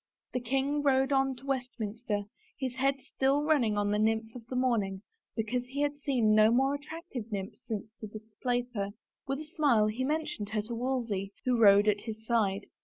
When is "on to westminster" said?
1.11-2.23